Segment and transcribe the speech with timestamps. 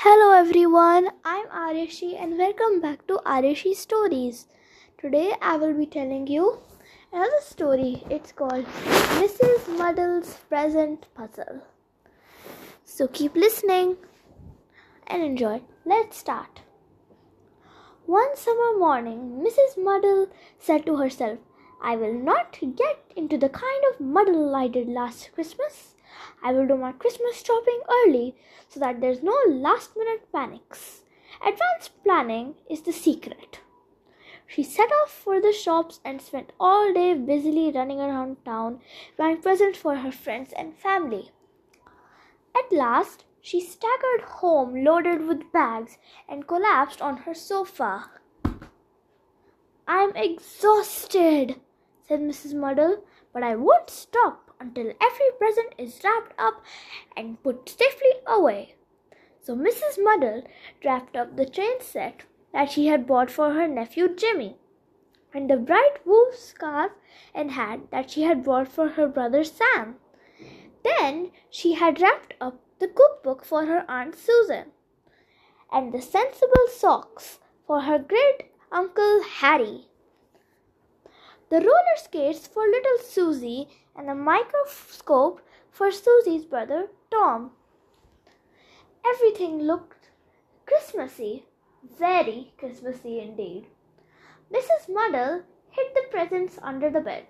[0.00, 4.46] Hello everyone, I'm Aryashi and welcome back to Aryashi Stories.
[4.98, 6.58] Today I will be telling you
[7.10, 8.04] another story.
[8.10, 8.66] It's called
[9.20, 9.66] Mrs.
[9.78, 11.62] Muddle's Present Puzzle.
[12.84, 13.96] So keep listening
[15.06, 15.62] and enjoy.
[15.86, 16.60] Let's start.
[18.04, 19.82] One summer morning, Mrs.
[19.82, 20.28] Muddle
[20.58, 21.38] said to herself,
[21.80, 25.95] I will not get into the kind of muddle I did last Christmas.
[26.42, 28.36] I will do my Christmas shopping early
[28.68, 31.02] so that there's no last minute panics.
[31.40, 33.60] Advanced planning is the secret.
[34.46, 38.80] She set off for the shops and spent all day busily running around town
[39.16, 41.32] buying presents for her friends and family.
[42.56, 45.98] At last, she staggered home loaded with bags
[46.28, 48.10] and collapsed on her sofa.
[49.86, 51.60] I'm exhausted,
[52.08, 52.54] said Mrs.
[52.54, 56.62] Muddle, but I won't stop until every present is wrapped up
[57.16, 58.74] and put safely away.
[59.40, 60.02] So Mrs.
[60.02, 60.42] Muddle
[60.84, 64.56] wrapped up the train set that she had bought for her nephew Jimmy,
[65.32, 66.92] and the bright wool scarf
[67.34, 69.96] and hat that she had bought for her brother Sam.
[70.82, 74.72] Then she had wrapped up the cookbook for her Aunt Susan,
[75.70, 79.88] and the sensible socks for her great uncle Harry
[81.48, 87.52] the roller skates for little Susie, and the microscope for Susie's brother Tom.
[89.06, 90.10] Everything looked
[90.66, 91.44] Christmassy,
[91.98, 93.66] very Christmassy indeed.
[94.52, 94.88] Mrs.
[94.88, 97.26] Muddle hid the presents under the bed.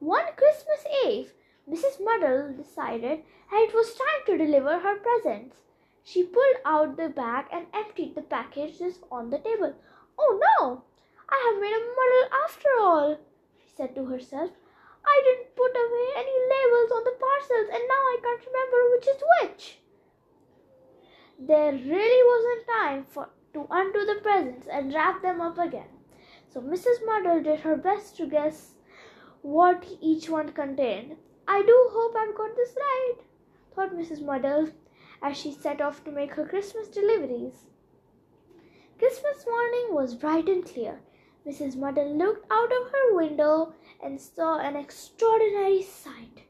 [0.00, 1.32] One Christmas Eve,
[1.68, 2.02] Mrs.
[2.02, 5.56] Muddle decided that it was time to deliver her presents.
[6.02, 9.74] She pulled out the bag and emptied the packages on the table.
[10.18, 10.82] Oh no!
[11.30, 13.18] I have made a muddle after all,
[13.60, 14.50] she said to herself.
[15.04, 19.08] I didn't put away any labels on the parcels and now I can't remember which
[19.08, 19.78] is which.
[21.38, 25.88] There really wasn't time for to undo the presents and wrap them up again.
[26.48, 27.04] So Mrs.
[27.04, 28.74] Muddle did her best to guess
[29.42, 31.16] what each one contained.
[31.46, 33.14] I do hope I've got this right,
[33.74, 34.24] thought Mrs.
[34.24, 34.68] Muddle
[35.22, 37.66] as she set off to make her Christmas deliveries.
[38.98, 41.00] Christmas morning was bright and clear.
[41.46, 41.76] Mrs.
[41.76, 43.72] Muddle looked out of her window
[44.02, 46.44] and saw an extraordinary sight.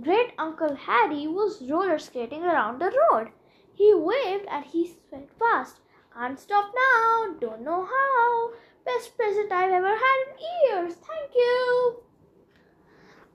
[0.00, 3.30] Great Uncle Harry was roller skating around the road.
[3.72, 5.80] He waved and he went fast.
[6.12, 8.52] Can't stop now, don't know how.
[8.84, 12.02] Best present I've ever had in years, thank you.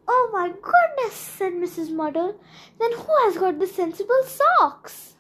[0.08, 1.92] Oh my goodness, said Mrs.
[1.92, 2.40] Muddle.
[2.80, 5.16] Then who has got the sensible socks?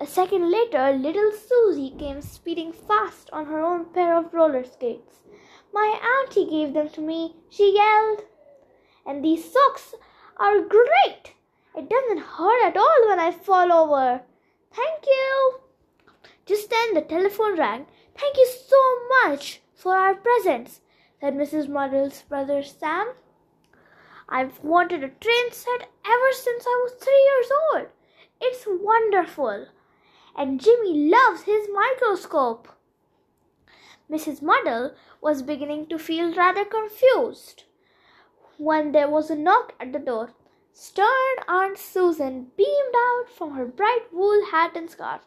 [0.00, 5.20] A second later, little Susie came speeding fast on her own pair of roller skates.
[5.72, 8.24] My auntie gave them to me, she yelled.
[9.06, 9.94] And these socks
[10.36, 11.34] are great.
[11.76, 14.22] It doesn't hurt at all when I fall over.
[14.72, 15.60] Thank you.
[16.44, 17.86] Just then the telephone rang.
[18.18, 20.80] Thank you so much for our presents,
[21.20, 21.68] said Mrs.
[21.68, 23.14] Muddle's brother Sam.
[24.28, 27.88] I've wanted a train set ever since I was three years old.
[28.40, 29.68] It's wonderful
[30.36, 32.68] and Jimmy loves his microscope.
[34.10, 34.42] Mrs.
[34.42, 37.64] Muddle was beginning to feel rather confused
[38.58, 40.30] when there was a knock at the door.
[40.72, 45.22] Stern Aunt Susan beamed out from her bright wool hat and scarf.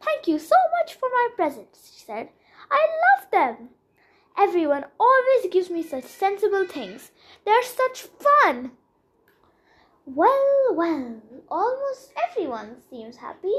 [0.00, 2.30] Thank you so much for my presents, she said.
[2.70, 2.86] I
[3.16, 3.70] love them.
[4.36, 7.10] Everyone always gives me such sensible things.
[7.44, 8.72] They're such fun.
[10.04, 13.54] Well, well, almost everyone seems happy.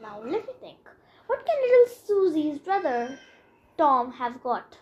[0.00, 0.78] Now let me think.
[1.26, 3.18] What can little Susie's brother
[3.76, 4.78] Tom have got?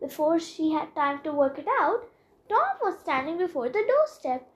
[0.00, 2.08] Before she had time to work it out,
[2.48, 4.50] Tom was standing before the doorstep.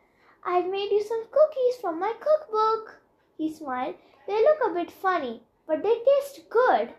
[0.45, 3.01] I've made you some cookies from my cookbook.
[3.39, 3.95] He smiled.
[4.27, 6.95] They look a bit funny, but they taste good.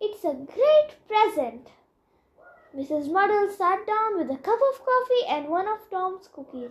[0.00, 1.68] It's a great present.
[2.76, 3.12] Mrs.
[3.12, 6.70] Muddle sat down with a cup of coffee and one of Tom's cookies.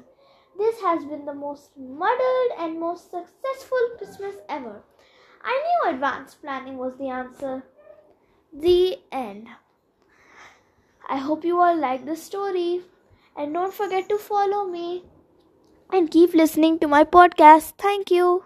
[0.58, 4.84] This has been the most muddled and most successful Christmas ever.
[5.44, 7.64] I knew advanced planning was the answer.
[8.52, 9.50] The end.
[11.08, 12.82] I hope you all like the story.
[13.36, 15.04] And don't forget to follow me
[15.92, 17.74] and keep listening to my podcast.
[17.78, 18.42] Thank you.